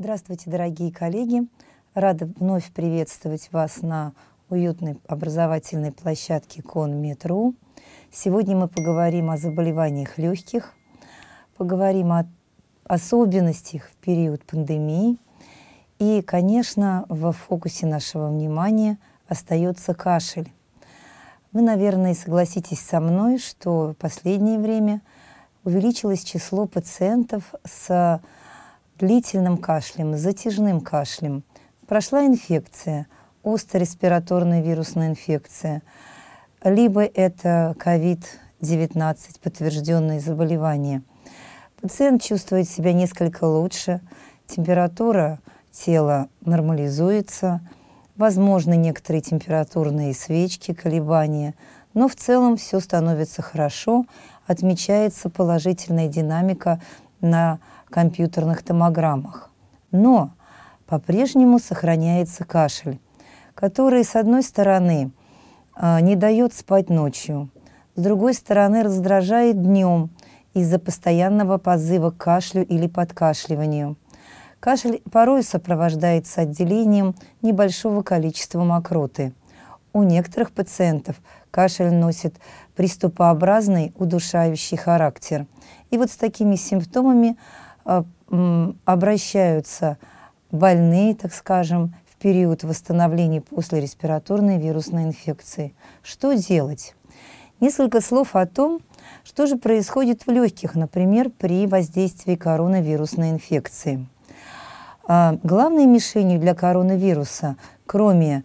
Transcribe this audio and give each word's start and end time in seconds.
Здравствуйте, 0.00 0.48
дорогие 0.48 0.92
коллеги! 0.92 1.48
Рада 1.92 2.30
вновь 2.38 2.70
приветствовать 2.70 3.48
вас 3.50 3.82
на 3.82 4.12
уютной 4.48 4.96
образовательной 5.08 5.90
площадке 5.90 6.62
КонМетру. 6.62 7.56
Сегодня 8.12 8.54
мы 8.56 8.68
поговорим 8.68 9.28
о 9.28 9.36
заболеваниях 9.36 10.16
легких, 10.16 10.72
поговорим 11.56 12.12
о 12.12 12.28
особенностях 12.84 13.88
в 13.88 13.96
период 13.96 14.44
пандемии. 14.44 15.18
И, 15.98 16.22
конечно, 16.22 17.04
в 17.08 17.32
фокусе 17.32 17.86
нашего 17.86 18.28
внимания 18.28 18.98
остается 19.26 19.94
кашель. 19.94 20.52
Вы, 21.50 21.62
наверное, 21.62 22.14
согласитесь 22.14 22.78
со 22.82 23.00
мной, 23.00 23.38
что 23.38 23.88
в 23.88 23.94
последнее 23.94 24.60
время 24.60 25.02
увеличилось 25.64 26.22
число 26.22 26.66
пациентов 26.66 27.52
с 27.64 28.20
длительным 28.98 29.58
кашлем, 29.58 30.16
затяжным 30.16 30.80
кашлем. 30.80 31.44
Прошла 31.86 32.26
инфекция, 32.26 33.06
остро-респираторная 33.42 34.60
вирусная 34.60 35.10
инфекция, 35.10 35.82
либо 36.64 37.02
это 37.02 37.74
COVID-19, 37.78 39.16
подтвержденные 39.42 40.20
заболевания. 40.20 41.02
Пациент 41.80 42.22
чувствует 42.22 42.68
себя 42.68 42.92
несколько 42.92 43.44
лучше, 43.44 44.00
температура 44.46 45.38
тела 45.70 46.28
нормализуется, 46.40 47.60
возможны 48.16 48.76
некоторые 48.76 49.22
температурные 49.22 50.12
свечки, 50.12 50.74
колебания, 50.74 51.54
но 51.94 52.08
в 52.08 52.16
целом 52.16 52.56
все 52.56 52.80
становится 52.80 53.42
хорошо, 53.42 54.06
отмечается 54.46 55.30
положительная 55.30 56.08
динамика 56.08 56.80
на 57.20 57.58
компьютерных 57.90 58.62
томограммах. 58.62 59.50
Но 59.90 60.32
по-прежнему 60.86 61.58
сохраняется 61.58 62.44
кашель, 62.44 63.00
который, 63.54 64.04
с 64.04 64.16
одной 64.16 64.42
стороны, 64.42 65.10
а, 65.74 66.00
не 66.00 66.16
дает 66.16 66.54
спать 66.54 66.90
ночью, 66.90 67.50
с 67.94 68.00
другой 68.00 68.34
стороны, 68.34 68.82
раздражает 68.82 69.60
днем 69.60 70.10
из-за 70.54 70.78
постоянного 70.78 71.58
позыва 71.58 72.10
к 72.10 72.16
кашлю 72.16 72.64
или 72.64 72.86
подкашливанию. 72.86 73.96
Кашель 74.60 75.02
порой 75.10 75.42
сопровождается 75.42 76.42
отделением 76.42 77.14
небольшого 77.42 78.02
количества 78.02 78.64
мокроты. 78.64 79.32
У 79.92 80.02
некоторых 80.02 80.52
пациентов 80.52 81.16
кашель 81.50 81.92
носит 81.92 82.34
приступообразный 82.78 83.92
удушающий 83.96 84.76
характер. 84.76 85.46
И 85.90 85.98
вот 85.98 86.12
с 86.12 86.16
такими 86.16 86.54
симптомами 86.54 87.36
а, 87.84 88.04
обращаются 88.84 89.98
больные, 90.52 91.16
так 91.16 91.34
скажем, 91.34 91.96
в 92.08 92.14
период 92.22 92.62
восстановления 92.62 93.40
после 93.40 93.80
респираторной 93.80 94.58
вирусной 94.58 95.06
инфекции. 95.06 95.74
Что 96.04 96.34
делать? 96.34 96.94
Несколько 97.58 98.00
слов 98.00 98.36
о 98.36 98.46
том, 98.46 98.80
что 99.24 99.46
же 99.46 99.56
происходит 99.56 100.28
в 100.28 100.30
легких, 100.30 100.76
например, 100.76 101.30
при 101.30 101.66
воздействии 101.66 102.36
коронавирусной 102.36 103.30
инфекции. 103.30 104.06
А, 105.08 105.36
главной 105.42 105.86
мишенью 105.86 106.38
для 106.38 106.54
коронавируса, 106.54 107.56
кроме 107.86 108.44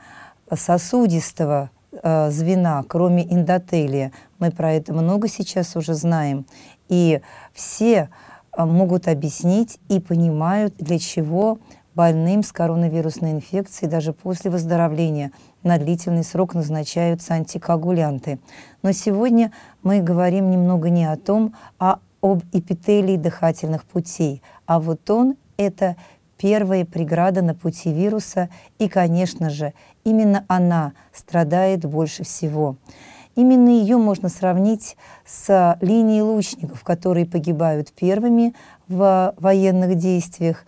сосудистого 0.51 1.69
а, 2.01 2.29
звена, 2.31 2.83
кроме 2.87 3.23
эндотелия, 3.23 4.11
мы 4.39 4.51
про 4.51 4.73
это 4.73 4.93
много 4.93 5.27
сейчас 5.27 5.75
уже 5.75 5.93
знаем, 5.93 6.45
и 6.89 7.21
все 7.53 8.09
а, 8.51 8.65
могут 8.65 9.07
объяснить 9.07 9.79
и 9.89 9.99
понимают, 9.99 10.75
для 10.77 10.99
чего 10.99 11.59
больным 11.95 12.41
с 12.43 12.51
коронавирусной 12.51 13.31
инфекцией 13.31 13.89
даже 13.89 14.13
после 14.13 14.49
выздоровления 14.49 15.31
на 15.61 15.77
длительный 15.77 16.23
срок 16.23 16.55
назначаются 16.55 17.35
антикоагулянты. 17.35 18.39
Но 18.81 18.91
сегодня 18.91 19.51
мы 19.83 20.01
говорим 20.01 20.49
немного 20.49 20.89
не 20.89 21.05
о 21.05 21.17
том, 21.17 21.53
а 21.79 21.99
об 22.21 22.41
эпителии 22.53 23.17
дыхательных 23.17 23.83
путей. 23.85 24.41
А 24.65 24.79
вот 24.79 25.09
он– 25.09 25.35
это 25.57 25.95
первая 26.37 26.85
преграда 26.85 27.41
на 27.41 27.55
пути 27.55 27.91
вируса, 27.91 28.49
и, 28.79 28.87
конечно 28.87 29.49
же, 29.49 29.73
именно 30.03 30.45
она 30.47 30.93
страдает 31.13 31.85
больше 31.85 32.23
всего. 32.23 32.77
Именно 33.35 33.69
ее 33.69 33.97
можно 33.97 34.29
сравнить 34.29 34.95
с 35.25 35.77
линией 35.81 36.21
лучников, 36.21 36.83
которые 36.83 37.25
погибают 37.25 37.91
первыми 37.91 38.53
в 38.87 39.33
военных 39.37 39.95
действиях. 39.95 40.65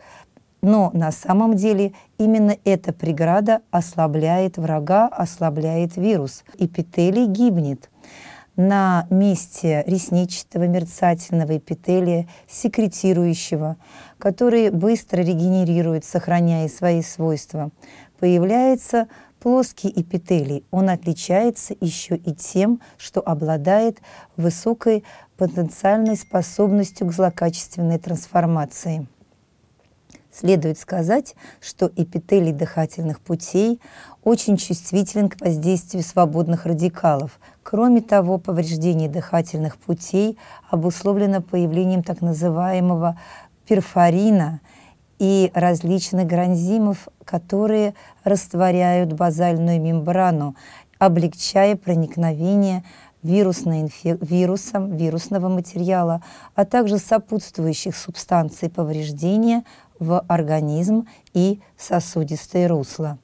Но 0.62 0.90
на 0.94 1.12
самом 1.12 1.56
деле 1.56 1.94
именно 2.18 2.58
эта 2.66 2.92
преграда 2.92 3.62
ослабляет 3.70 4.58
врага, 4.58 5.08
ослабляет 5.08 5.96
вирус. 5.96 6.44
Эпителий 6.58 7.28
гибнет 7.28 7.92
на 8.56 9.08
месте 9.10 9.84
ресничного 9.86 10.66
мерцательного 10.68 11.58
эпителия, 11.58 12.28
секретирующего, 12.48 13.78
который 14.18 14.70
быстро 14.70 15.22
регенерирует, 15.22 16.06
сохраняя 16.06 16.68
свои 16.68 17.02
свойства, 17.02 17.72
появляется 18.20 19.08
Плоский 19.46 19.94
эпителий, 19.96 20.66
он 20.72 20.90
отличается 20.90 21.76
еще 21.80 22.16
и 22.16 22.34
тем, 22.34 22.82
что 22.98 23.22
обладает 23.22 24.02
высокой 24.38 25.04
потенциальной 25.38 26.18
способностью 26.18 27.06
к 27.06 27.14
злокачественной 27.14 28.00
трансформации. 28.00 29.08
Следует 30.38 30.78
сказать, 30.78 31.36
что 31.62 31.90
эпителий 31.96 32.52
дыхательных 32.52 33.22
путей 33.22 33.80
очень 34.24 34.58
чувствителен 34.58 35.30
к 35.30 35.40
воздействию 35.40 36.04
свободных 36.04 36.66
радикалов. 36.66 37.40
Кроме 37.64 38.02
того, 38.02 38.38
повреждение 38.38 39.08
дыхательных 39.08 39.78
путей 39.78 40.38
обусловлено 40.70 41.42
появлением 41.42 42.04
так 42.04 42.22
называемого 42.22 43.20
перфорина– 43.66 44.62
и 45.18 45.50
различных 45.54 46.28
гранзимов, 46.28 47.08
которые 47.24 47.94
растворяют 48.24 49.14
базальную 49.14 49.82
мембрану, 49.82 50.56
облегчая 51.00 51.76
проникновение 51.76 52.84
вирусной 53.24 53.90
вирусом, 54.04 54.96
вирусного 54.96 55.50
материала, 55.50 56.22
а 56.54 56.66
также 56.66 57.00
сопутствующих 57.00 57.96
субстанций 57.96 58.70
повреждения 58.70 59.64
в 60.00 60.24
организм 60.28 61.08
и 61.34 61.60
сосудистые 61.78 62.68
русла. 62.68 63.18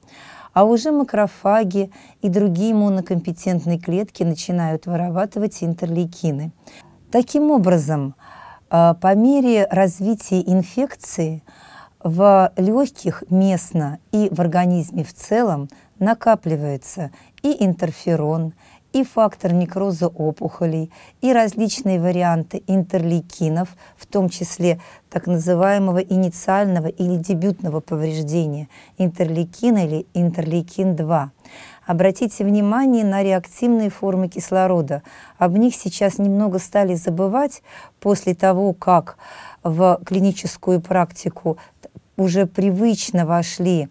А 0.52 0.64
уже 0.64 0.92
макрофаги 0.92 1.90
и 2.20 2.28
другие 2.28 2.72
иммунокомпетентные 2.72 3.78
клетки 3.78 4.22
начинают 4.22 4.86
вырабатывать 4.86 5.62
интерлейкины. 5.62 6.52
Таким 7.10 7.50
образом, 7.50 8.14
а, 8.70 8.94
по 8.94 9.14
мере 9.14 9.66
развития 9.70 10.40
инфекции– 10.40 11.42
в 12.02 12.52
легких 12.56 13.22
местно 13.30 13.98
и 14.10 14.28
в 14.30 14.40
организме 14.40 15.04
в 15.04 15.12
целом 15.12 15.68
накапливается 15.98 17.10
и 17.42 17.64
интерферон, 17.64 18.54
и 18.92 19.04
фактор 19.04 19.52
некроза 19.52 20.08
опухолей, 20.08 20.90
и 21.20 21.32
различные 21.32 22.00
варианты 22.00 22.62
интерлейкинов, 22.66 23.70
в 23.96 24.06
том 24.06 24.28
числе 24.28 24.80
так 25.10 25.26
называемого 25.26 25.98
инициального 25.98 26.86
или 26.86 27.16
дебютного 27.16 27.80
повреждения 27.80 28.68
интерлейкина 28.98 29.86
или 29.86 30.06
интерлейкин-2. 30.14 31.28
Обратите 31.86 32.44
внимание 32.44 33.04
на 33.04 33.22
реактивные 33.22 33.90
формы 33.90 34.28
кислорода. 34.28 35.02
Об 35.38 35.56
них 35.56 35.74
сейчас 35.74 36.18
немного 36.18 36.58
стали 36.58 36.94
забывать 36.94 37.62
после 37.98 38.34
того, 38.34 38.72
как 38.72 39.16
в 39.64 40.00
клиническую 40.04 40.80
практику 40.80 41.58
уже 42.16 42.46
привычно 42.46 43.26
вошли 43.26 43.88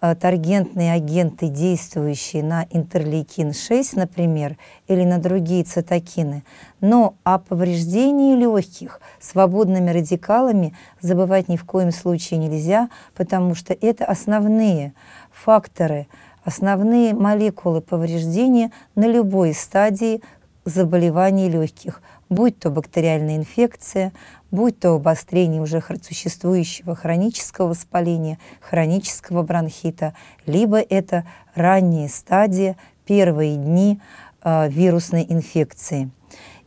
таргентные 0.00 0.92
агенты, 0.92 1.48
действующие 1.48 2.42
на 2.42 2.64
интерлейкин-6, 2.64 3.96
например, 3.96 4.56
или 4.86 5.04
на 5.04 5.18
другие 5.18 5.64
цитокины. 5.64 6.44
Но 6.80 7.14
о 7.24 7.38
повреждении 7.38 8.36
легких 8.36 9.00
свободными 9.20 9.90
радикалами 9.90 10.74
забывать 11.00 11.48
ни 11.48 11.56
в 11.56 11.64
коем 11.64 11.90
случае 11.90 12.38
нельзя, 12.38 12.88
потому 13.14 13.54
что 13.54 13.74
это 13.74 14.04
основные 14.04 14.92
факторы, 15.32 16.06
основные 16.44 17.14
молекулы 17.14 17.80
повреждения 17.80 18.70
на 18.94 19.06
любой 19.06 19.52
стадии 19.52 20.22
заболеваний 20.64 21.48
легких, 21.48 22.02
будь 22.28 22.58
то 22.58 22.70
бактериальная 22.70 23.36
инфекция, 23.36 24.12
будь 24.50 24.78
то 24.78 24.94
обострение 24.94 25.60
уже 25.60 25.82
существующего 26.02 26.94
хронического 26.94 27.68
воспаления, 27.68 28.38
хронического 28.60 29.42
бронхита, 29.42 30.14
либо 30.46 30.78
это 30.78 31.24
ранние 31.54 32.08
стадии, 32.08 32.76
первые 33.06 33.56
дни 33.56 34.00
э, 34.42 34.68
вирусной 34.68 35.26
инфекции. 35.28 36.10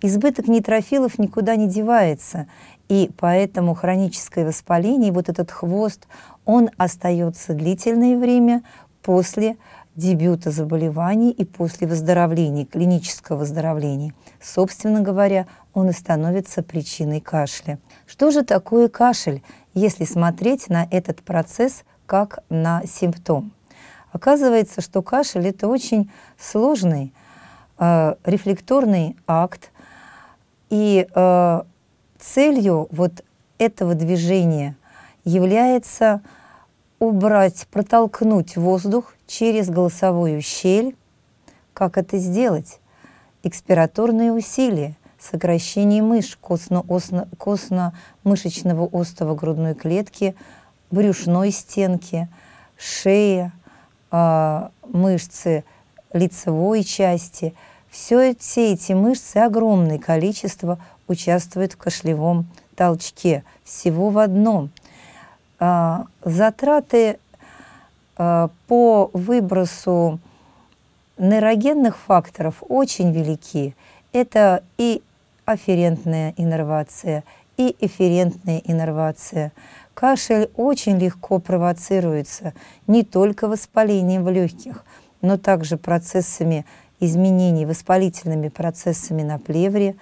избыток 0.01 0.47
нейтрофилов 0.47 1.19
никуда 1.19 1.55
не 1.55 1.67
девается, 1.67 2.47
и 2.89 3.09
поэтому 3.17 3.73
хроническое 3.73 4.45
воспаление, 4.45 5.11
вот 5.11 5.29
этот 5.29 5.51
хвост, 5.51 6.07
он 6.45 6.69
остается 6.77 7.53
длительное 7.53 8.17
время 8.17 8.63
после 9.01 9.57
дебюта 9.95 10.51
заболеваний 10.51 11.31
и 11.31 11.45
после 11.45 11.87
выздоровления, 11.87 12.65
клинического 12.65 13.37
выздоровления. 13.37 14.13
Собственно 14.41 15.01
говоря, 15.01 15.45
он 15.73 15.89
и 15.89 15.93
становится 15.93 16.63
причиной 16.63 17.21
кашля. 17.21 17.77
Что 18.07 18.31
же 18.31 18.43
такое 18.43 18.89
кашель, 18.89 19.43
если 19.73 20.03
смотреть 20.03 20.67
на 20.69 20.87
этот 20.89 21.21
процесс 21.21 21.83
как 22.07 22.39
на 22.49 22.81
симптом? 22.85 23.51
Оказывается, 24.11 24.81
что 24.81 25.01
кашель– 25.01 25.47
это 25.49 25.67
очень 25.67 26.11
сложный 26.37 27.13
э, 27.77 28.15
рефлекторный 28.25 29.15
акт, 29.27 29.71
и 30.69 31.07
э, 31.13 31.61
целью 32.19 32.87
вот 32.91 33.23
этого 33.57 33.93
движения 33.93 34.75
является 35.23 36.21
убрать, 36.99 37.67
протолкнуть 37.71 38.57
воздух 38.57 39.13
через 39.27 39.69
голосовую 39.69 40.41
щель. 40.41 40.95
Как 41.73 41.97
это 41.97 42.17
сделать? 42.17 42.80
Экспираторные 43.43 44.31
усилия, 44.31 44.95
сокращение 45.19 46.03
мышц 46.03 46.37
костно-мышечного 46.39 48.87
остова 48.91 49.35
грудной 49.35 49.73
клетки, 49.73 50.35
брюшной 50.91 51.49
стенки, 51.51 52.27
шея, 52.77 53.51
э, 54.11 54.69
мышцы 54.87 55.63
лицевой 56.13 56.83
части. 56.83 57.55
Все, 57.89 58.35
все 58.35 58.73
эти 58.73 58.93
мышцы, 58.93 59.37
огромное 59.37 59.97
количество, 59.97 60.77
участвуют 61.07 61.73
в 61.73 61.77
кашлевом 61.77 62.45
толчке. 62.75 63.43
Всего 63.63 64.09
в 64.09 64.19
одном. 64.19 64.69
Э, 65.59 66.03
затраты 66.23 67.17
э, 68.17 68.47
по 68.67 69.09
выбросу 69.13 70.19
нейрогенных 71.21 71.97
факторов 71.97 72.55
очень 72.67 73.11
велики. 73.11 73.75
Это 74.13 74.63
и 74.77 75.01
афферентная 75.45 76.33
иннервация, 76.37 77.23
и 77.57 77.75
эфферентная 77.79 78.61
иннервация– 78.65 79.51
Кашель 79.93 80.49
очень 80.55 80.97
легко 80.97 81.39
провоцируется 81.39 82.53
не 82.87 83.03
только 83.03 83.47
воспалением 83.47 84.23
в 84.23 84.29
легких, 84.29 84.83
но 85.21 85.37
также 85.37 85.77
процессами 85.77 86.65
изменений, 86.99 87.65
воспалительными 87.65 88.49
процессами 88.49 89.21
на 89.21 89.37
плевре. 89.37 89.95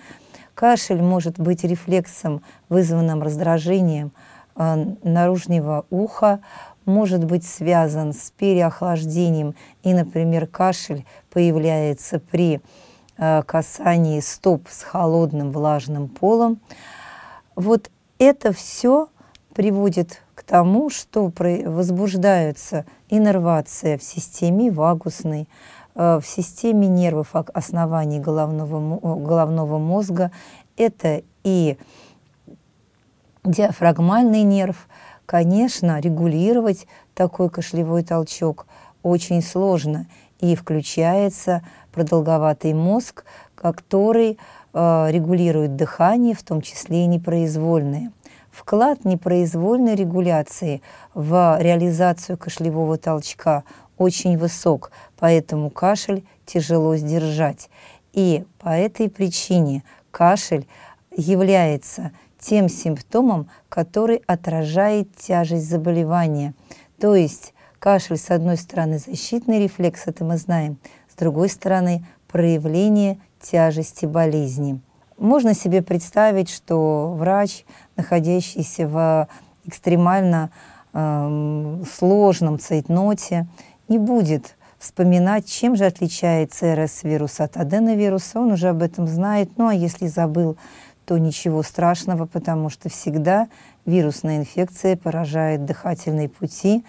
Кашель 0.53 1.01
может 1.01 1.39
быть 1.39 1.63
рефлексом, 1.63 2.41
вызванным 2.67 3.21
раздражением 3.21 4.11
э, 4.55 4.85
наружного 5.03 5.85
уха, 5.89 6.39
может 6.89 7.23
быть 7.23 7.45
связан 7.45 8.13
с 8.13 8.31
переохлаждением, 8.31 9.55
и, 9.83 9.93
например, 9.93 10.47
кашель 10.47 11.05
появляется 11.29 12.19
при 12.19 12.61
э, 13.17 13.43
касании 13.43 14.19
стоп 14.19 14.67
с 14.69 14.83
холодным 14.83 15.51
влажным 15.51 16.09
полом. 16.09 16.59
Вот 17.55 17.89
это 18.17 18.51
все 18.51 19.07
приводит 19.53 20.21
к 20.35 20.43
тому, 20.43 20.89
что 20.89 21.31
возбуждается 21.37 22.85
иннервация 23.09 23.97
в 23.97 24.03
системе 24.03 24.71
вагусной, 24.71 25.47
э, 25.95 26.19
в 26.21 26.25
системе 26.25 26.87
нервов 26.87 27.29
оснований 27.33 28.19
головного, 28.19 28.99
головного 29.17 29.77
мозга. 29.77 30.31
Это 30.77 31.23
и 31.43 31.77
диафрагмальный 33.43 34.43
нерв. 34.43 34.87
Конечно, 35.29 35.99
регулировать 35.99 36.87
такой 37.13 37.51
кашлевой 37.51 38.01
толчок 38.01 38.65
очень 39.03 39.43
сложно. 39.43 40.07
И 40.39 40.55
включается 40.55 41.61
продолговатый 41.91 42.73
мозг, 42.73 43.25
который 43.53 44.39
э, 44.73 45.07
регулирует 45.11 45.75
дыхание, 45.75 46.33
в 46.33 46.41
том 46.41 46.63
числе 46.63 47.03
и 47.03 47.05
непроизвольное. 47.05 48.11
Вклад 48.49 49.05
непроизвольной 49.05 49.93
регуляции 49.93 50.81
в 51.13 51.59
реализацию 51.61 52.35
кашлевого 52.35 52.97
толчка 52.97 53.65
очень 53.99 54.35
высок, 54.35 54.91
поэтому 55.19 55.69
кашель 55.69 56.25
тяжело 56.47 56.95
сдержать. 56.95 57.69
И 58.13 58.45
по 58.57 58.69
этой 58.69 59.11
причине 59.11 59.83
кашель 60.09 60.65
является 61.15 62.13
тем 62.39 62.69
симптомом, 62.69 63.49
который 63.67 64.23
отражает 64.27 65.15
тяжесть 65.15 65.69
заболевания. 65.69 66.53
То 66.99 67.15
есть 67.15 67.53
кашель, 67.79 68.17
с 68.17 68.31
одной 68.31 68.57
стороны, 68.57 68.99
защитный 68.99 69.63
рефлекс, 69.63 70.07
это 70.07 70.23
мы 70.23 70.37
знаем, 70.37 70.77
с 71.11 71.15
другой 71.15 71.49
стороны, 71.49 72.05
проявление 72.27 73.19
тяжести 73.41 74.05
болезни. 74.05 74.79
Можно 75.17 75.53
себе 75.53 75.81
представить, 75.81 76.49
что 76.49 77.13
врач, 77.17 77.65
находящийся 77.97 78.87
в 78.87 79.27
экстремально 79.65 80.51
э, 80.93 81.83
сложном 81.97 82.57
цейтноте, 82.57 83.47
не 83.89 83.97
будет 83.97 84.55
вспоминать, 84.77 85.45
чем 85.45 85.75
же 85.75 85.85
отличается 85.85 86.73
РС-вирус 86.73 87.41
от 87.41 87.57
аденовируса. 87.57 88.39
Он 88.39 88.53
уже 88.53 88.69
об 88.69 88.81
этом 88.81 89.07
знает. 89.07 89.51
Ну 89.57 89.67
а 89.67 89.73
если 89.73 90.07
забыл, 90.07 90.57
то 91.09 91.17
ничего 91.17 91.63
страшного, 91.63 92.25
потому 92.25 92.69
что 92.69 92.87
всегда 92.87 93.49
вирусная 93.85 94.37
инфекция 94.37 94.95
поражает 94.95 95.65
дыхательные 95.65 96.29
пути 96.29 96.85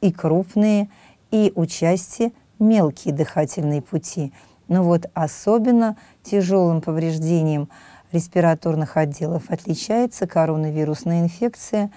и 0.00 0.12
крупные, 0.12 0.88
и 1.30 1.52
участие 1.56 2.32
мелкие 2.58 3.12
дыхательные 3.12 3.82
пути– 3.82 4.32
но 4.72 4.82
вот 4.82 5.04
особенно 5.12 5.96
тяжелым 6.22 6.80
повреждением 6.80 7.68
респираторных 8.10 8.96
отделов 8.96 9.50
отличается 9.50 10.26
коронавирусная 10.26 11.20
инфекция, 11.20 11.90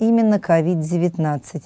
именно 0.00 0.34
COVID-19, 0.34 1.62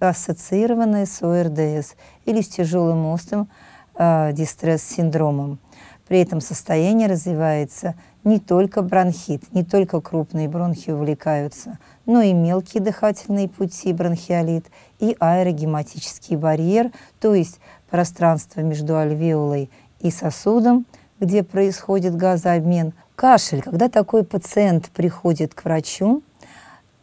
ассоциированная 0.00 1.06
с 1.06 1.22
ОРДС 1.22 1.94
или 2.26 2.42
с 2.42 2.48
тяжелым 2.48 3.06
острым 3.06 3.48
э, 3.94 4.32
дистресс-синдромом. 4.34 5.58
При 6.06 6.20
этом 6.20 6.40
состояние 6.40 7.08
развивается 7.08 7.94
не 8.22 8.38
только 8.38 8.82
бронхит, 8.82 9.52
не 9.52 9.64
только 9.64 10.00
крупные 10.00 10.48
бронхи 10.48 10.90
увлекаются, 10.90 11.78
но 12.06 12.20
и 12.22 12.32
мелкие 12.32 12.82
дыхательные 12.82 13.48
пути, 13.48 13.92
бронхиолит 13.92 14.66
и 14.98 15.16
аэрогематический 15.18 16.36
барьер, 16.36 16.92
то 17.20 17.34
есть 17.34 17.60
пространство 17.90 18.60
между 18.60 18.96
альвеолой 18.96 19.70
и 20.00 20.10
сосудом, 20.10 20.86
где 21.18 21.42
происходит 21.42 22.16
газообмен. 22.16 22.92
Кашель. 23.14 23.62
Когда 23.62 23.88
такой 23.88 24.24
пациент 24.24 24.90
приходит 24.90 25.54
к 25.54 25.64
врачу, 25.64 26.22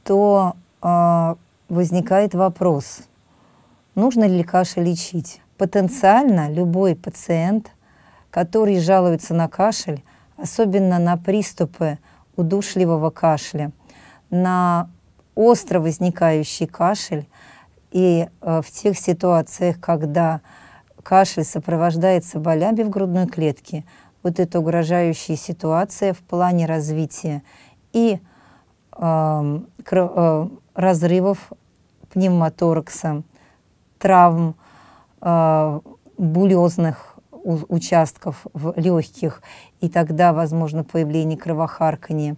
то 0.04 0.56
э, 0.82 1.36
возникает 1.70 2.36
вопрос, 2.36 3.00
нужно 3.96 4.26
ли 4.26 4.44
кашель 4.44 4.84
лечить. 4.84 5.42
Потенциально 5.58 6.52
любой 6.52 6.96
пациент, 6.96 7.72
который 8.34 8.80
жалуется 8.80 9.36
на 9.36 9.48
кашель, 9.48 10.04
особенно 10.38 10.98
на 10.98 11.18
приступы 11.18 12.00
удушливого 12.36 13.12
кашля, 13.12 13.72
на 14.32 14.90
остро 15.36 15.80
возникающий 15.80 16.66
кашель. 16.66 17.30
И 17.92 18.28
э, 18.42 18.62
в 18.64 18.72
тех 18.72 18.98
ситуациях, 18.98 19.80
когда 19.80 20.42
кашель 21.04 21.44
сопровождается 21.44 22.40
болями 22.40 22.82
в 22.82 22.90
грудной 22.90 23.28
клетке, 23.28 23.86
вот 24.24 24.40
эта 24.40 24.60
угрожающая 24.60 25.36
ситуация 25.36 26.16
в 26.16 26.22
плане 26.22 26.66
развития 26.66 27.44
и 27.92 28.20
э, 28.98 29.60
э, 29.92 30.48
разрывов 30.74 31.52
пневмоторакса, 32.12 33.22
травм 34.00 34.56
э, 35.22 35.80
булезных 36.18 37.13
участков 37.44 38.46
в 38.54 38.74
легких, 38.78 39.42
и 39.82 39.90
тогда 39.90 40.34
возможно 40.34 40.84
появление 40.84 41.38
кровохаркания. 41.38 42.38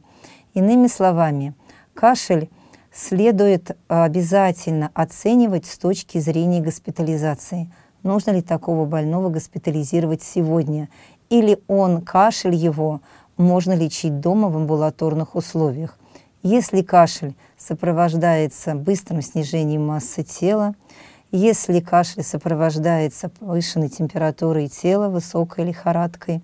Иными 0.53 0.87
словами, 0.87 1.53
кашель 1.93 2.49
следует 2.91 3.77
обязательно 3.87 4.91
оценивать 4.93 5.65
с 5.65 5.77
точки 5.77 6.17
зрения 6.17 6.61
госпитализации– 6.61 7.71
нужно 8.05 8.31
ли 8.31 8.41
такого 8.41 8.85
больного 8.85 9.29
госпитализировать 9.29 10.23
сегодня, 10.23 10.87
или 11.29 11.59
он, 11.67 12.01
кашель 12.01 12.55
его, 12.55 13.01
можно 13.35 13.73
лечить 13.73 14.21
дома 14.21 14.47
в 14.47 14.55
амбулаторных 14.55 15.35
условиях. 15.35 15.97
Если 16.43 16.83
кашель 16.83 17.35
сопровождается 17.57 18.75
быстрым 18.75 19.21
снижением 19.21 19.87
массы 19.87 20.23
тела, 20.23 20.75
если 21.35 21.81
кашель 21.81 22.23
сопровождается 22.23 23.27
повышенной 23.29 23.89
температурой 23.89 24.69
тела, 24.69 25.09
высокой 25.09 25.65
лихорадкой, 25.65 26.41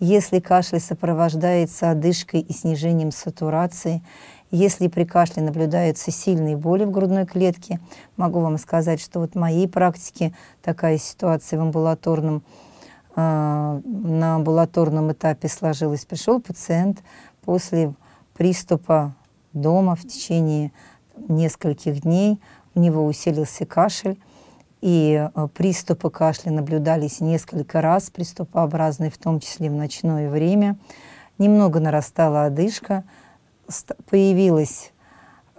Если 0.00 0.38
кашель 0.38 0.78
сопровождается 0.78 1.90
одышкой 1.90 2.40
и 2.42 2.52
снижением 2.52 3.10
сатурации, 3.10 4.00
если 4.52 4.86
при 4.86 5.02
кашле 5.02 5.42
наблюдаются 5.42 6.12
сильные 6.12 6.56
боли 6.56 6.84
в 6.84 6.92
грудной 6.92 7.26
клетке, 7.26 7.80
могу 8.16 8.38
вам 8.38 8.58
сказать, 8.58 9.00
что 9.00 9.18
вот 9.18 9.32
в 9.32 9.34
моей 9.34 9.66
практике 9.66 10.32
такая 10.62 10.98
ситуация 10.98 11.58
в 11.58 11.62
амбулаторном, 11.62 12.44
э, 13.16 13.80
на 13.84 14.36
амбулаторном 14.36 15.10
этапе 15.10 15.48
сложилась. 15.48 16.04
Пришел 16.04 16.40
пациент 16.40 17.02
после 17.44 17.92
приступа 18.34 19.16
дома 19.52 19.96
в 19.96 20.02
течение 20.06 20.70
нескольких 21.28 22.02
дней, 22.02 22.40
у 22.76 22.80
него 22.80 23.04
усилился 23.04 23.66
кашель, 23.66 24.16
и 24.80 25.28
э, 25.34 25.48
приступы 25.54 26.10
кашля 26.10 26.50
наблюдались 26.50 27.20
несколько 27.20 27.80
раз, 27.80 28.10
приступообразные, 28.10 29.10
в 29.10 29.18
том 29.18 29.40
числе 29.40 29.70
в 29.70 29.74
ночное 29.74 30.30
время. 30.30 30.76
Немного 31.38 31.80
нарастала 31.80 32.44
одышка, 32.44 33.04
появилась 34.08 34.92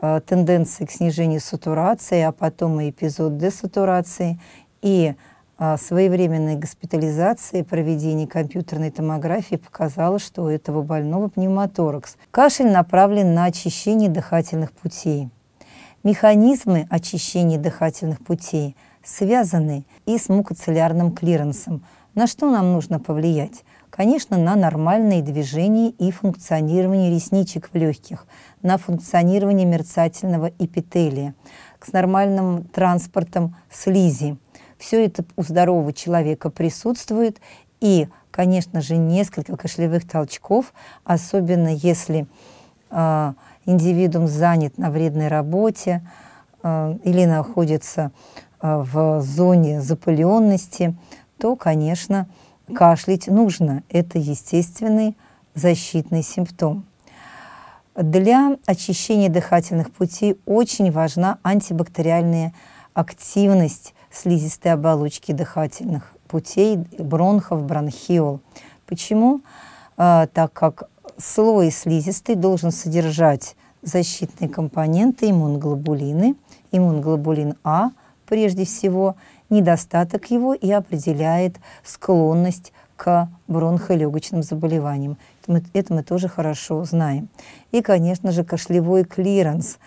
э, 0.01 0.21
тенденция 0.25 0.87
к 0.87 0.91
снижению 0.91 1.41
сатурации, 1.41 2.21
а 2.21 2.31
потом 2.31 2.79
и 2.79 2.89
эпизод 2.89 3.37
десатурации, 3.37 4.39
и 4.81 5.15
э, 5.57 5.77
своевременной 5.77 6.55
госпитализации, 6.55 7.63
проведение 7.63 8.27
компьютерной 8.27 8.91
томографии 8.91 9.55
показало, 9.55 10.19
что 10.19 10.43
у 10.43 10.47
этого 10.47 10.81
больного 10.81 11.27
пневмоторакс. 11.27 12.15
Кашель 12.31 12.71
направлен 12.71 13.33
на 13.33 13.45
очищение 13.45 14.09
дыхательных 14.09 14.71
путей. 14.71 15.29
Механизмы 16.03 16.87
очищения 16.89 17.59
дыхательных 17.59 18.23
путей 18.23 18.77
связаны 19.03 19.85
и 20.05 20.17
с 20.17 20.29
мукоцеллярным 20.29 21.11
клиренсом. 21.11 21.83
На 22.15 22.27
что 22.27 22.49
нам 22.49 22.73
нужно 22.73 22.99
повлиять? 22.99 23.63
Конечно, 23.89 24.37
на 24.37 24.55
нормальные 24.55 25.21
движения 25.21 25.89
и 25.89 26.11
функционирование 26.11 27.13
ресничек 27.13 27.69
в 27.71 27.75
легких, 27.75 28.27
на 28.61 28.77
функционирование 28.77 29.65
мерцательного 29.65 30.51
эпителия, 30.59 31.33
с 31.81 31.91
нормальным 31.91 32.63
транспортом 32.65 33.55
слизи. 33.69 34.37
Все 34.77 35.05
это 35.05 35.25
у 35.35 35.43
здорового 35.43 35.91
человека 35.91 36.49
присутствует, 36.49 37.41
и, 37.81 38.07
конечно 38.31 38.81
же, 38.81 38.97
несколько 38.97 39.57
кашлевых 39.57 40.07
толчков, 40.07 40.73
особенно 41.03 41.69
если 41.69 42.27
э, 42.91 43.33
индивидуум 43.65 44.27
занят 44.27 44.77
на 44.77 44.91
вредной 44.91 45.27
работе 45.27 46.01
или 46.63 47.25
находится 47.25 48.11
э, 48.61 48.83
в 48.91 49.21
зоне 49.21 49.81
запыленности, 49.81 50.95
то, 51.37 51.55
конечно, 51.55 52.27
Кашлять 52.73 53.27
нужно, 53.27 53.83
это 53.89 54.19
естественный 54.19 55.17
защитный 55.55 56.21
симптом. 56.21 56.85
Для 57.95 58.57
очищения 58.67 59.29
дыхательных 59.29 59.91
путей 59.91 60.39
очень 60.45 60.91
важна 60.91 61.39
антибактериальная 61.41 62.53
активность 62.93 63.95
слизистой 64.11 64.73
оболочки 64.73 65.31
дыхательных 65.31 66.13
путей, 66.27 66.77
бронхов, 66.99 67.63
бронхиол. 67.63 68.39
Почему? 68.85 69.41
А, 69.97 70.27
так 70.27 70.53
как 70.53 70.83
слой 71.17 71.71
слизистой 71.71 72.35
должен 72.35 72.71
содержать 72.71 73.55
защитные 73.81 74.47
компоненты 74.49 75.29
иммуноглобулины, 75.31 76.35
иммуноглобулин 76.71 77.55
А 77.63 77.91
прежде 78.25 78.65
всего– 78.65 79.15
недостаток 79.49 80.29
его 80.31 80.53
и 80.53 80.71
определяет 80.71 81.57
склонность 81.83 82.71
к 82.95 83.29
бронхолегочным 83.47 84.43
заболеваниям. 84.43 85.17
Это 85.41 85.51
мы, 85.51 85.63
это 85.73 85.93
мы 85.93 86.03
тоже 86.03 86.27
хорошо 86.27 86.83
знаем. 86.83 87.29
И, 87.71 87.81
конечно 87.81 88.31
же, 88.31 88.43
кашлевой 88.43 89.03
клиренс, 89.05 89.77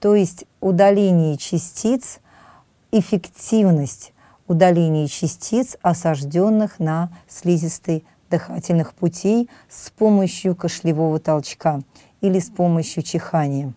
то 0.00 0.14
есть 0.14 0.44
удаление 0.60 1.36
частиц, 1.36 2.20
эффективность 2.90 4.12
удаления 4.48 5.06
частиц, 5.06 5.76
осажденных 5.82 6.78
на 6.78 7.10
слизистой 7.28 8.04
дыхательных 8.28 8.92
путей 8.92 9.48
с 9.68 9.90
помощью 9.90 10.54
кашлевого 10.54 11.18
толчка 11.18 11.82
или 12.20 12.38
с 12.38 12.50
помощью 12.50 13.02
чихания. 13.02 13.72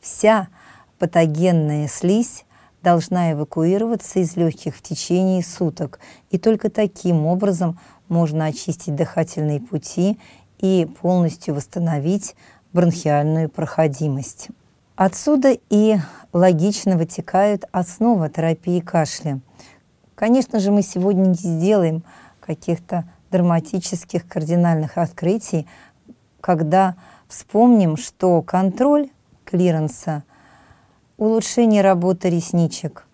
Вся 0.00 0.48
патогенная 1.04 1.86
слизь 1.86 2.46
должна 2.82 3.32
эвакуироваться 3.32 4.20
из 4.20 4.36
легких 4.36 4.74
в 4.74 4.80
течение 4.80 5.42
суток. 5.42 6.00
И 6.30 6.38
только 6.38 6.70
таким 6.70 7.26
образом 7.26 7.78
можно 8.08 8.46
очистить 8.46 8.94
дыхательные 8.94 9.60
пути 9.60 10.18
и 10.60 10.88
полностью 11.02 11.56
восстановить 11.56 12.34
бронхиальную 12.72 13.50
проходимость. 13.50 14.48
Отсюда 14.96 15.58
и 15.68 15.98
логично 16.32 16.96
вытекают 16.96 17.66
основа 17.70 18.30
терапии 18.30 18.80
кашля. 18.80 19.40
Конечно 20.14 20.58
же, 20.58 20.70
мы 20.70 20.80
сегодня 20.80 21.26
не 21.26 21.34
сделаем 21.34 22.02
каких-то 22.40 23.04
драматических 23.30 24.26
кардинальных 24.26 24.96
открытий, 24.96 25.66
когда 26.40 26.96
вспомним, 27.28 27.98
что 27.98 28.40
контроль 28.40 29.10
клиренса– 29.44 30.24
улучшение 31.16 31.82
работы 31.82 32.30
ресничек 32.30 33.06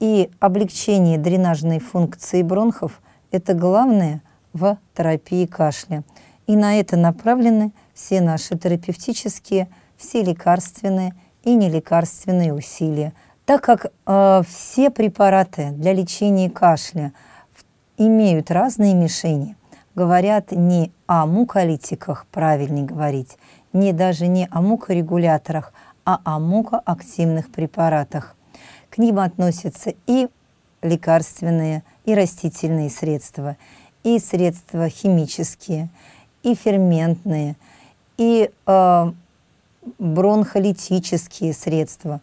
и 0.00 0.30
облегчение 0.40 1.18
дренажной 1.18 1.78
функции 1.78 2.42
бронхов– 2.42 3.00
это 3.30 3.54
главное 3.54 4.22
в 4.52 4.78
терапии 4.96 5.46
кашля. 5.46 6.02
И 6.46 6.56
на 6.56 6.80
это 6.80 6.96
направлены 6.96 7.72
все 7.94 8.20
наши 8.20 8.58
терапевтические, 8.58 9.68
все 9.96 10.22
лекарственные 10.22 11.14
и 11.44 11.54
нелекарственные 11.54 12.52
усилия. 12.52 13.12
Так 13.44 13.62
как 13.62 13.86
э, 14.06 14.42
все 14.48 14.90
препараты 14.90 15.70
для 15.70 15.92
лечения 15.92 16.50
кашля 16.50 17.12
имеют 17.96 18.50
разные 18.50 18.94
мишени, 18.94 19.56
говорят 19.94 20.50
не 20.52 20.92
о 21.06 21.26
муколитиках, 21.26 22.26
правильнее 22.32 22.86
говорить, 22.86 23.36
не 23.72 23.92
даже 23.92 24.26
не 24.26 24.48
о 24.50 24.62
мукорегуляторах, 24.62 25.72
а 26.04 26.20
о 26.24 26.38
мукоактивных 26.38 27.50
препаратах. 27.50 28.36
К 28.90 28.98
ним 28.98 29.18
относятся 29.18 29.94
и 30.06 30.28
лекарственные, 30.82 31.82
и 32.04 32.14
растительные 32.14 32.90
средства, 32.90 33.56
и 34.02 34.18
средства 34.18 34.88
химические, 34.88 35.90
и 36.42 36.54
ферментные, 36.54 37.56
и 38.16 38.50
э, 38.66 39.12
бронхолитические 39.98 41.52
средства. 41.52 42.20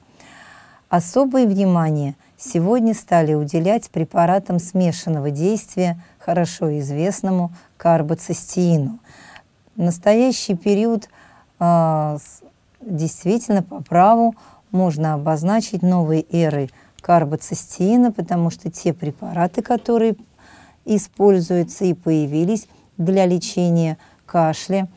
Особое 0.90 1.46
внимание 1.46 2.16
сегодня 2.38 2.94
стали 2.94 3.34
уделять 3.34 3.90
препаратам 3.90 4.60
смешанного 4.60 5.32
действия, 5.32 6.02
хорошо 6.20 6.78
известному 6.80 7.52
карбоцистеину. 7.78 9.00
В 9.76 9.82
настоящий 9.82 10.56
период 10.56 11.10
э, 11.60 12.18
действительно 12.90 13.64
по 13.64 13.82
праву 13.82 14.36
можно 14.72 15.14
обозначить 15.14 15.82
новые 15.82 16.26
эры 16.32 16.70
карбоцистеина, 17.02 18.12
потому 18.12 18.50
что 18.50 18.72
те 18.72 18.94
препараты, 18.94 19.62
которые 19.62 20.16
используются 20.86 21.86
и 21.86 21.94
появились 21.94 22.68
для 22.98 23.26
лечения 23.26 23.98
кашля, 24.26 24.88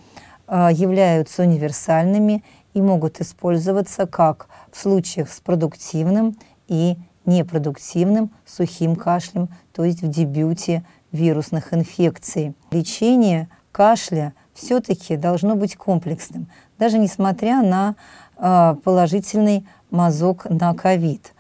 а, 0.47 0.73
являются 0.73 1.42
универсальными 1.42 2.42
и 2.75 2.80
могут 2.80 3.20
использоваться 3.20 4.06
как 4.06 4.49
в 4.73 4.78
случаях 4.78 5.30
с 5.30 5.40
продуктивным 5.40 6.37
и 6.68 6.97
непродуктивным 7.26 8.30
сухим 8.47 8.97
кашлем, 8.97 9.49
то 9.73 9.85
есть 9.85 10.02
в 10.02 10.09
дебюте 10.09 10.85
вирусных 11.12 11.75
инфекций. 11.75 12.54
Лечение 12.70 13.49
кашля 13.73 14.32
все-таки 14.54 15.16
должно 15.16 15.54
быть 15.56 15.76
комплексным 15.76 16.49
даже 16.80 16.99
несмотря 16.99 17.62
на 17.62 17.94
э, 18.38 18.75
положительный 18.82 19.64
мазок 19.90 20.46
на 20.49 20.75
ковид. 20.75 21.34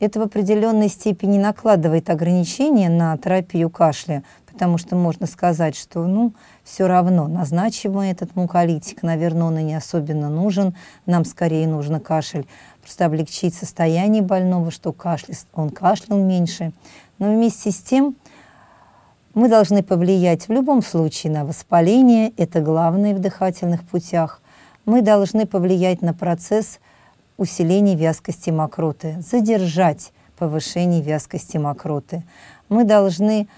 Это 0.00 0.18
в 0.18 0.22
определенной 0.22 0.88
степени 0.88 1.38
накладывает 1.38 2.08
ограничения 2.08 2.88
на 2.88 3.16
терапию 3.18 3.68
кашля, 3.68 4.24
потому 4.50 4.78
что 4.78 4.96
можно 4.96 5.26
сказать, 5.26 5.76
что 5.76 6.06
ну, 6.06 6.32
все 6.64 6.86
равно 6.86 7.28
назначим 7.28 7.98
этот 7.98 8.34
муколитик, 8.34 9.02
наверное, 9.02 9.48
он 9.48 9.58
и 9.58 9.62
не 9.62 9.74
особенно 9.74 10.30
нужен, 10.30 10.74
нам 11.04 11.26
скорее 11.26 11.68
нужно 11.68 12.00
кашель, 12.00 12.46
просто 12.80 13.04
облегчить 13.04 13.54
состояние 13.54 14.22
больного, 14.22 14.70
что 14.70 14.94
кашля, 14.94 15.34
он 15.52 15.68
кашлял 15.68 16.18
меньше. 16.18 16.72
Но 17.18 17.26
вместе 17.26 17.70
с 17.70 17.82
тем 17.82 18.16
мы 19.34 19.50
должны 19.50 19.82
повлиять 19.82 20.48
в 20.48 20.52
любом 20.52 20.82
случае 20.82 21.34
на 21.34 21.44
воспаление, 21.44 22.32
это 22.38 22.62
главное 22.62 23.14
в 23.14 23.18
дыхательных 23.18 23.82
путях– 23.84 24.39
мы 24.86 25.02
должны 25.02 25.46
повлиять 25.46 26.02
на 26.02 26.14
процесс 26.14 26.78
усиления 27.36 27.94
вязкости 27.94 28.50
мокроты, 28.50 29.16
задержать 29.20 30.12
повышение 30.36 31.02
вязкости 31.02 31.56
мокроты. 31.56 32.24
Мы 32.68 32.84
должны 32.84 33.48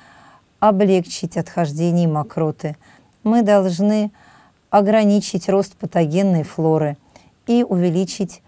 облегчить 0.61 1.37
отхождение 1.37 2.09
мокроты. 2.09 2.77
Мы 3.25 3.43
должны 3.43 4.13
ограничить 4.71 5.49
рост 5.49 5.77
патогенной 5.77 6.45
флоры 6.45 6.97
и 7.47 7.65
увеличить 7.69 8.43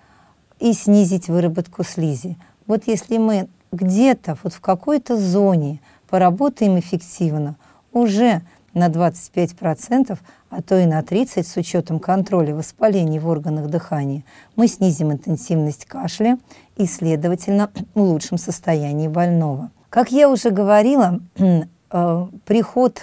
и 0.60 0.72
снизить 0.72 1.28
выработку 1.28 1.84
слизи. 1.84 2.36
Вот 2.66 2.84
если 2.86 3.18
мы 3.18 3.48
где-то 3.72 4.38
вот 4.42 4.52
в 4.52 4.60
какой-то 4.60 5.16
зоне 5.16 5.80
поработаем 6.08 6.78
эффективно, 6.78 7.56
уже 7.92 8.42
на 8.74 8.88
25%, 8.88 10.18
а 10.50 10.62
то 10.62 10.78
и 10.78 10.86
на 10.86 11.00
30% 11.00 11.42
с 11.42 11.56
учетом 11.56 11.98
контроля 11.98 12.54
воспалений 12.54 13.18
в 13.18 13.28
органах 13.28 13.68
дыхания, 13.68 14.24
мы 14.56 14.68
снизим 14.68 15.12
интенсивность 15.12 15.86
кашля 15.86 16.38
и, 16.76 16.86
следовательно, 16.86 17.70
улучшим 17.94 18.36
состояние 18.36 19.08
больного. 19.08 19.70
Как 19.90 20.10
я 20.10 20.28
уже 20.28 20.50
говорила, 20.50 21.20
э, 21.36 22.26
приход 22.44 23.00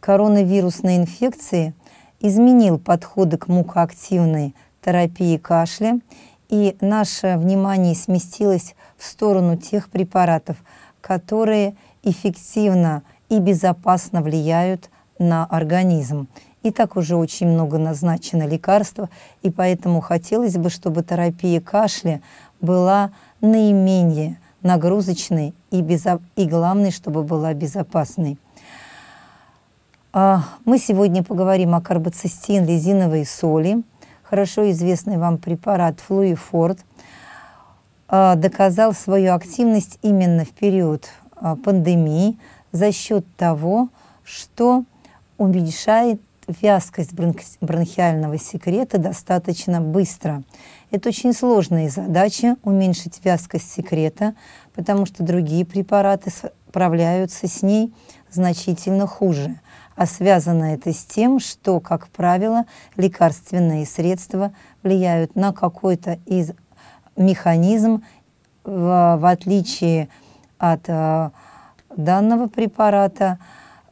коронавирусной 0.00 0.96
инфекции 0.98 1.74
изменил 2.20 2.78
подходы 2.78 3.38
к 3.38 3.48
мукоактивной 3.48 4.54
терапии 4.84 5.36
кашля, 5.36 6.00
и 6.48 6.76
наше 6.80 7.36
внимание 7.38 7.94
сместилось 7.94 8.76
в 8.96 9.04
сторону 9.04 9.56
тех 9.56 9.88
препаратов, 9.88 10.56
которые 11.00 11.74
эффективно 12.02 13.02
и 13.28 13.38
безопасно 13.38 14.22
влияют 14.22 14.90
на 15.18 15.44
организм. 15.44 16.28
И 16.62 16.70
так 16.70 16.96
уже 16.96 17.16
очень 17.16 17.48
много 17.48 17.78
назначено 17.78 18.46
лекарств, 18.46 19.00
и 19.42 19.50
поэтому 19.50 20.00
хотелось 20.00 20.56
бы, 20.56 20.68
чтобы 20.68 21.02
терапия 21.02 21.60
кашля 21.60 22.20
была 22.60 23.12
наименее 23.40 24.38
нагрузочной 24.62 25.54
и, 25.70 25.80
безо... 25.80 26.20
и 26.34 26.46
главное, 26.46 26.90
чтобы 26.90 27.22
была 27.22 27.54
безопасной. 27.54 28.38
А, 30.12 30.42
мы 30.64 30.78
сегодня 30.78 31.22
поговорим 31.22 31.74
о 31.74 31.80
карбоцистин, 31.80 32.64
лизиновой 32.64 33.24
соли. 33.26 33.82
Хорошо 34.22 34.68
известный 34.70 35.18
вам 35.18 35.38
препарат 35.38 36.00
флуифорд 36.00 36.80
а, 38.08 38.34
доказал 38.34 38.92
свою 38.92 39.34
активность 39.34 39.98
именно 40.02 40.44
в 40.44 40.50
период 40.50 41.06
а, 41.34 41.56
пандемии 41.56 42.38
за 42.72 42.92
счет 42.92 43.24
того, 43.36 43.88
что 44.24 44.84
уменьшает 45.38 46.20
вязкость 46.46 47.12
бронхиального 47.60 48.38
секрета 48.38 48.98
достаточно 48.98 49.80
быстро. 49.80 50.42
Это 50.90 51.08
очень 51.08 51.32
сложная 51.32 51.88
задача 51.88 52.56
уменьшить 52.62 53.20
вязкость 53.24 53.72
секрета, 53.72 54.34
потому 54.74 55.06
что 55.06 55.24
другие 55.24 55.64
препараты 55.64 56.30
справляются 56.30 57.48
с 57.48 57.62
ней 57.62 57.92
значительно 58.30 59.06
хуже. 59.06 59.58
А 59.96 60.06
связано 60.06 60.74
это 60.74 60.92
с 60.92 61.04
тем, 61.04 61.40
что, 61.40 61.80
как 61.80 62.08
правило, 62.08 62.66
лекарственные 62.96 63.86
средства 63.86 64.52
влияют 64.82 65.34
на 65.34 65.52
какой-то 65.52 66.18
из 66.26 66.52
механизм, 67.16 68.04
в, 68.62 69.16
в 69.18 69.24
отличие 69.24 70.08
от 70.58 70.82
э, 70.88 71.30
данного 71.96 72.46
препарата, 72.48 73.38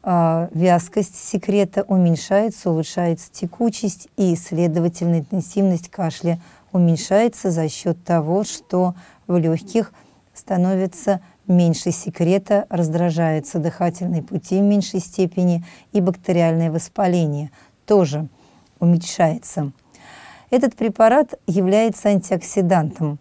э, 0.03 0.49
вязкость 0.53 1.17
секрета 1.17 1.85
уменьшается, 1.89 2.71
улучшается 2.71 3.31
текучесть 3.33 4.09
и, 4.17 4.37
следовательно, 4.37 5.21
интенсивность 5.21 5.89
кашля 5.91 6.41
уменьшается 6.73 7.51
за 7.51 7.69
счет 7.69 8.03
того, 8.05 8.45
что 8.45 8.95
в 9.27 9.37
легких 9.37 9.93
становится 10.35 11.21
меньше 11.47 11.91
секрета, 11.91 12.67
раздражаются 12.69 13.59
дыхательные 13.59 14.23
пути 14.23 14.59
в 14.59 14.63
меньшей 14.63 15.01
степени 15.01 15.65
и 15.93 16.01
бактериальное 16.01 16.71
воспаление 16.71 17.51
тоже 17.87 18.29
уменьшается. 18.81 19.73
Этот 20.51 20.75
препарат 20.75 21.35
является 21.47 22.09
антиоксидантом. 22.09 23.19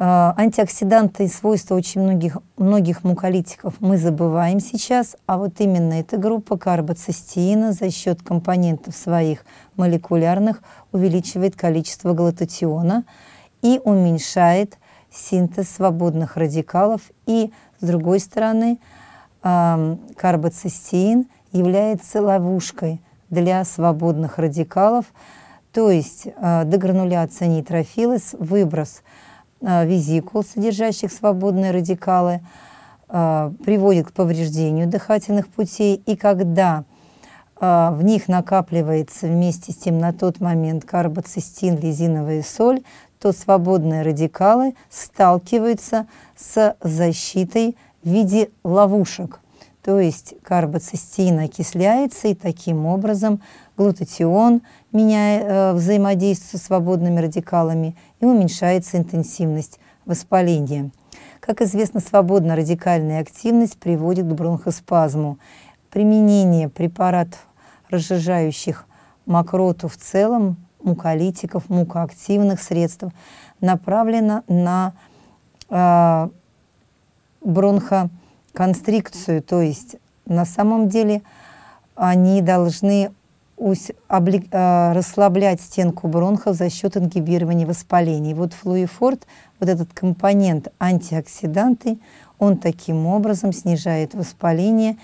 А, 0.00 0.32
антиоксиданты 0.36 1.24
и 1.24 1.28
свойства 1.28 1.74
очень 1.74 2.00
многих, 2.02 2.38
многих 2.56 3.02
муколитиков 3.02 3.74
мы 3.80 3.98
забываем 3.98 4.60
сейчас, 4.60 5.16
а 5.26 5.38
вот 5.38 5.54
именно 5.58 5.94
эта 5.94 6.18
группа 6.18 6.56
карбоцистеина 6.56 7.72
за 7.72 7.90
счет 7.90 8.22
компонентов 8.22 8.94
своих 8.94 9.44
молекулярных 9.76 10.62
увеличивает 10.92 11.56
количество 11.56 12.12
глутатиона 12.12 13.06
и 13.60 13.80
уменьшает 13.82 14.78
синтез 15.10 15.68
свободных 15.68 16.36
радикалов. 16.36 17.00
И, 17.26 17.52
с 17.80 17.84
другой 17.84 18.20
стороны, 18.20 18.78
карбоцистеин 19.42 21.26
является 21.50 22.22
ловушкой 22.22 23.00
для 23.30 23.64
свободных 23.64 24.38
радикалов, 24.38 25.06
то 25.72 25.90
есть 25.90 26.28
а, 26.36 26.64
дегрануляция 26.64 27.48
нейтрофилез, 27.48 28.34
выброс 28.38 29.02
а, 29.02 29.27
визикул, 29.60 30.44
содержащих 30.44 31.12
свободные 31.12 31.70
радикалы, 31.70 32.40
а, 33.08 33.52
приводит 33.64 34.08
к 34.08 34.12
повреждению 34.12 34.86
дыхательных 34.86 35.48
путей. 35.48 36.02
И 36.06 36.16
когда 36.16 36.84
в 37.60 37.98
них 38.02 38.28
накапливается 38.28 39.26
вместе 39.26 39.72
с 39.72 39.76
тем 39.78 39.98
на 39.98 40.12
тот 40.12 40.38
момент 40.38 40.84
карбоцистин, 40.84 41.76
лизиновая 41.76 42.44
соль, 42.44 42.82
то 43.18 43.32
свободные 43.32 44.02
радикалы 44.02 44.74
сталкиваются 44.88 46.06
с 46.36 46.76
защитой 46.80 47.76
в 48.04 48.08
виде 48.08 48.50
ловушек. 48.62 49.40
То 49.82 49.98
есть 50.00 50.34
карбоцистин 50.42 51.38
окисляется, 51.40 52.28
и 52.28 52.34
таким 52.34 52.86
образом 52.86 53.40
глутатион 53.76 54.62
меняя, 54.92 55.42
э, 55.42 55.72
взаимодействует 55.74 56.62
со 56.62 56.66
свободными 56.66 57.20
радикалами 57.20 57.96
и 58.20 58.24
уменьшается 58.24 58.96
интенсивность 58.96 59.78
воспаления. 60.06 60.90
Как 61.40 61.62
известно, 61.62 62.00
свободная 62.00 62.56
радикальная 62.56 63.20
активность 63.20 63.78
приводит 63.78 64.26
к 64.26 64.32
бронхоспазму. 64.32 65.38
Применение 65.90 66.68
препаратов, 66.68 67.46
разжижающих 67.88 68.86
мокроту 69.26 69.88
в 69.88 69.96
целом, 69.96 70.56
муколитиков, 70.82 71.68
мукоактивных 71.68 72.60
средств, 72.60 73.04
направлена 73.60 74.42
на 74.48 74.94
э, 75.68 76.28
бронхоконстрикцию, 77.40 79.42
то 79.42 79.60
есть 79.60 79.96
на 80.26 80.44
самом 80.44 80.88
деле 80.88 81.22
они 81.94 82.42
должны 82.42 83.12
облег, 84.08 84.44
э, 84.50 84.92
расслаблять 84.92 85.60
стенку 85.60 86.08
бронхов 86.08 86.56
за 86.56 86.70
счет 86.70 86.96
ингибирования 86.96 87.66
воспаления. 87.66 88.34
вот 88.34 88.52
флуифорд, 88.52 89.26
вот 89.60 89.68
этот 89.68 89.92
компонент 89.92 90.68
антиоксиданты, 90.78 91.98
он 92.38 92.56
таким 92.56 93.06
образом 93.06 93.52
снижает 93.52 94.14
воспаление 94.14 94.96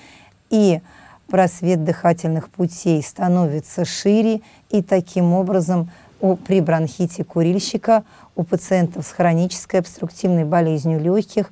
и 0.50 0.80
просвет 1.28 1.84
дыхательных 1.84 2.48
путей 2.50 3.02
становится 3.02 3.84
шире, 3.84 4.40
и 4.70 4.82
таким 4.82 5.32
образом 5.32 5.90
у, 6.20 6.36
при 6.36 6.60
бронхите 6.60 7.24
курильщика 7.24 8.04
у 8.36 8.44
пациентов 8.44 9.06
с 9.06 9.10
хронической 9.10 9.80
обструктивной 9.80 10.44
болезнью 10.44 11.00
легких 11.00 11.50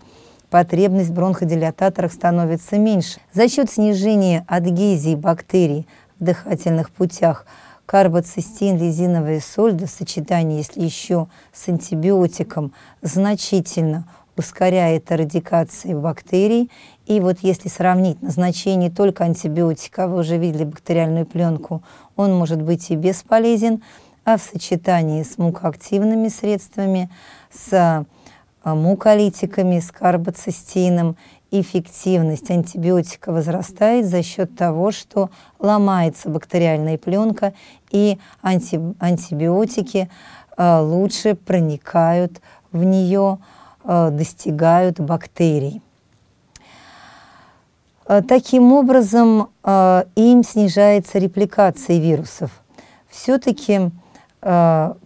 потребность 0.50 1.08
в 1.08 1.14
бронходилататорах 1.14 2.12
становится 2.12 2.78
меньше. 2.78 3.20
За 3.32 3.48
счет 3.48 3.70
снижения 3.70 4.44
адгезии 4.46 5.14
бактерий 5.14 5.88
дыхательных 6.22 6.90
путях 6.90 7.46
карбоцистин, 7.86 8.78
лизиновая 8.78 9.40
соль 9.40 9.72
до 9.72 9.86
сочетания, 9.86 10.58
если 10.58 10.82
еще 10.82 11.28
с 11.52 11.68
антибиотиком, 11.68 12.72
значительно 13.02 14.06
ускоряет 14.36 15.12
эрадикацию 15.12 16.00
бактерий. 16.00 16.70
И 17.06 17.20
вот 17.20 17.38
если 17.42 17.68
сравнить 17.68 18.22
назначение 18.22 18.90
только 18.90 19.24
антибиотика, 19.24 20.08
вы 20.08 20.20
уже 20.20 20.38
видели 20.38 20.64
бактериальную 20.64 21.26
пленку, 21.26 21.82
он 22.16 22.34
может 22.34 22.62
быть 22.62 22.90
и 22.90 22.96
бесполезен, 22.96 23.82
а 24.24 24.38
в 24.38 24.42
сочетании 24.42 25.22
с 25.22 25.36
мукоактивными 25.36 26.28
средствами, 26.28 27.10
с 27.52 28.06
а, 28.64 28.74
муколитиками, 28.74 29.80
с 29.80 29.90
карбоцистином, 29.90 31.16
эффективность 31.60 32.50
антибиотика 32.50 33.32
возрастает 33.32 34.06
за 34.06 34.22
счет 34.22 34.56
того, 34.56 34.90
что 34.90 35.30
ломается 35.58 36.28
бактериальная 36.28 36.98
пленка, 36.98 37.52
и 37.90 38.18
анти, 38.42 38.80
антибиотики 38.98 40.08
э, 40.56 40.78
лучше 40.80 41.34
проникают 41.34 42.40
в 42.72 42.84
нее, 42.84 43.38
Э, 43.84 44.10
достигают 44.10 45.00
бактерий. 45.00 45.82
Э, 48.06 48.22
таким 48.22 48.72
образом, 48.72 49.50
э, 49.64 50.04
им 50.14 50.44
снижается 50.44 51.18
репликация 51.18 51.98
вирусов. 51.98 52.50
Все-таки 53.08 53.90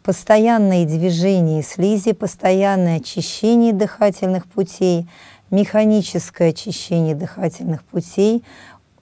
постоянные 0.02 0.86
движения 0.86 1.62
слизи, 1.62 2.12
постоянное 2.12 2.96
очищение 2.96 3.74
дыхательных 3.74 4.46
путей 4.46 5.06
механическое 5.50 6.50
очищение 6.50 7.14
дыхательных 7.14 7.84
путей, 7.84 8.44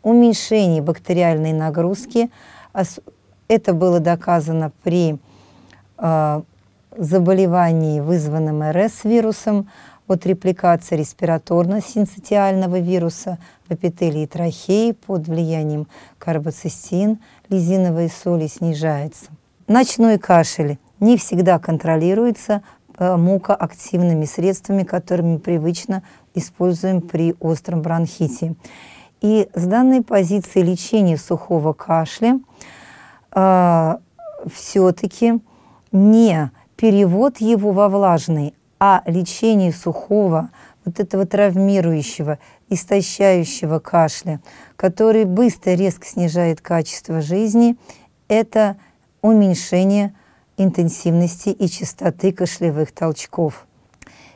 уменьшение 0.03 0.83
бактериальной 0.83 1.53
нагрузки. 1.53 2.31
Это 3.49 3.73
было 3.73 4.01
доказано 4.01 4.73
при 4.83 5.19
э, 5.99 6.43
заболевании, 6.97 8.01
вызванном 8.01 8.63
РС-вирусом, 8.63 9.69
от 10.07 10.27
репликации 10.27 10.97
респираторно-синцитиального 10.99 12.79
вируса 12.79 13.39
в 13.69 13.75
эпителии 13.75 14.27
трахеи 14.27 14.93
под 14.93 15.27
влиянием 15.29 15.87
карбоцистин, 16.19 17.19
лизиновой 17.49 18.11
соли 18.11 18.47
снижается. 18.47 19.27
Ночной 19.67 20.19
кашель 20.19 20.79
не 21.01 21.17
всегда 21.17 21.59
контролируется 21.59 22.63
э, 22.99 23.17
мукоактивными 23.17 24.27
средствами, 24.27 24.83
которыми 24.83 25.39
привычно 25.39 26.03
используем 26.35 27.01
при 27.01 27.35
остром 27.41 27.83
бронхите. 27.83 28.55
И 29.21 29.49
с 29.55 29.65
данной 29.65 30.03
позиции 30.03 30.61
лечения 30.61 31.17
сухого 31.17 31.73
кашля 31.73 32.41
э, 33.35 33.97
все-таки 34.53 35.41
не 35.93 36.51
перевод 36.77 37.39
его 37.39 37.73
во 37.73 37.89
влажный, 37.89 38.55
а 38.79 39.03
лечение 39.07 39.73
сухого, 39.73 40.51
вот 40.85 41.01
этого 41.01 41.25
травмирующего, 41.25 42.39
истощающего 42.69 43.79
кашля, 43.79 44.41
который 44.77 45.25
быстро, 45.25 45.71
резко 45.71 46.07
снижает 46.07 46.61
качество 46.61 47.23
жизни, 47.23 47.77
это 48.29 48.77
уменьшение 49.23 50.15
интенсивности 50.59 51.49
и 51.49 51.69
частоты 51.69 52.33
кашлевых 52.33 52.93
толчков. 52.93 53.67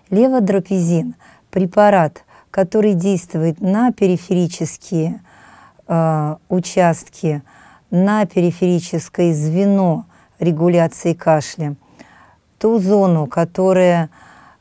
Леводропизин– 0.09 1.15
препарат, 1.51 2.25
который 2.51 2.95
действует 2.95 3.61
на 3.61 3.93
периферические 3.93 5.21
э, 5.87 6.37
участки, 6.49 7.43
на 7.91 8.27
периферическое 8.27 9.33
звено 9.33 10.07
регуляции 10.39 11.15
кашля, 11.15 11.77
ту 12.59 12.79
зону, 12.79 13.27
которая, 13.27 14.11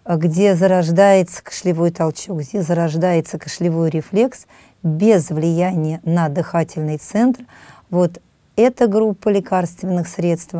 где 0.05 0.55
зарождается 0.55 1.43
кашлевой 1.43 1.91
толчок, 1.91 2.39
где 2.39 2.61
зарождается 2.61 3.37
кашлевой 3.37 3.89
рефлекс 3.89 4.47
без 4.83 5.29
влияния 5.29 5.99
на 6.03 6.29
дыхательный 6.29 6.97
центр, 6.97 7.45
вот 7.89 8.21
эта 8.55 8.87
группа 8.87 9.29
лекарственных 9.29 10.07
средств, 10.07 10.55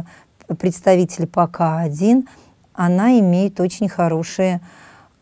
представитель 0.59 1.25
ПК-1, 1.25 2.27
она 2.73 3.19
имеет 3.19 3.59
очень 3.59 3.89
хорошие, 3.89 4.61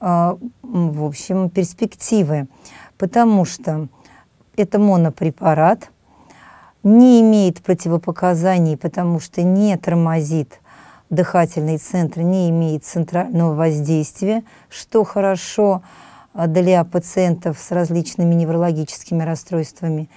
в 0.06 1.04
общем, 1.04 1.50
перспективы, 1.50 2.48
потому 2.98 3.44
что 3.44 3.88
это 4.56 4.78
монопрепарат, 4.78 5.90
не 6.84 7.22
имеет 7.22 7.64
противопоказаний, 7.64 8.78
потому 8.78 9.20
что 9.20 9.42
не 9.42 9.76
тормозит 9.78 10.62
дыхательный 11.10 11.80
центр, 11.80 12.22
не 12.22 12.52
имеет 12.52 12.86
центрального 12.86 13.56
воздействия, 13.56 14.44
что 14.70 15.04
хорошо 15.04 15.82
для 16.36 16.84
пациентов 16.84 17.58
с 17.60 17.72
различными 17.72 18.36
неврологическими 18.36 19.24
расстройствами. 19.24 20.10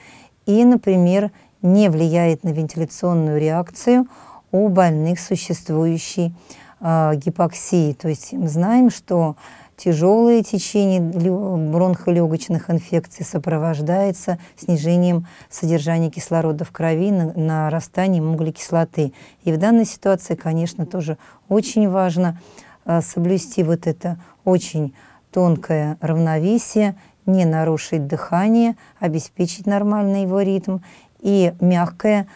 И, 0.44 0.64
например, 0.64 1.30
не 1.62 1.88
влияет 1.88 2.44
на 2.44 2.50
вентиляционную 2.50 3.40
реакцию 3.40 4.06
у 4.50 4.68
больных 4.68 5.20
существующей 5.20 6.34
э, 6.80 7.12
гипоксии. 7.16 7.94
То 7.94 8.08
есть 8.08 8.32
мы 8.32 8.48
знаем, 8.48 8.90
что 8.90 9.36
тяжелое 9.78 10.42
течение 10.42 11.00
бронхолегочных 11.00 12.68
инфекций 12.68 13.24
сопровождается 13.24 14.38
снижением 14.56 15.26
содержания 15.48 16.10
кислорода 16.10 16.64
в 16.64 16.72
крови, 16.72 17.10
нарастанием 17.10 18.32
углекислоты. 18.32 19.12
И 19.44 19.52
в 19.52 19.56
данной 19.56 19.86
ситуации, 19.86 20.34
конечно, 20.34 20.84
тоже 20.84 21.16
очень 21.48 21.88
важно 21.88 22.40
э, 22.84 23.00
соблюсти 23.00 23.62
вот 23.62 23.86
это 23.86 24.18
очень 24.44 24.94
тонкое 25.30 25.96
равновесие, 26.00 26.96
не 27.24 27.44
нарушить 27.44 28.06
дыхание, 28.06 28.76
обеспечить 28.98 29.66
нормальный 29.66 30.22
его 30.22 30.40
ритм 30.40 30.78
и 31.20 31.54
мягкое 31.60 32.26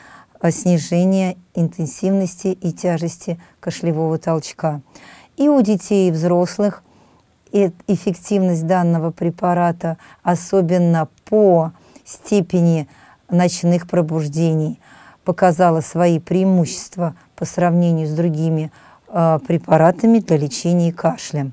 э, 0.41 0.51
снижение 0.53 1.37
интенсивности 1.55 2.49
и 2.49 2.73
тяжести 2.73 3.41
кашлевого 3.59 4.19
толчка. 4.19 4.81
И 5.37 5.49
у 5.49 5.61
детей 5.61 6.09
и 6.09 6.13
взрослых 6.13 6.85
эффективность 7.53 8.67
данного 8.67 9.11
препарата, 9.11 9.99
особенно 10.23 11.09
по 11.25 11.73
степени 12.05 12.89
ночных 13.31 13.89
пробуждений, 13.89 14.81
показала 15.25 15.81
свои 15.81 16.19
преимущества 16.19 17.15
по 17.37 17.45
сравнению 17.45 18.07
с 18.07 18.11
другими 18.11 18.71
э, 19.09 19.39
препаратами 19.47 20.19
для 20.19 20.37
лечения 20.37 20.93
кашля. 20.93 21.51